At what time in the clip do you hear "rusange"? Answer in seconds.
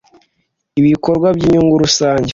1.83-2.29